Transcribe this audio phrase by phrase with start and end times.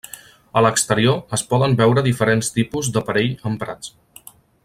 [0.59, 3.95] A l'exterior es poden veure diferents tipus d'aparell emprats.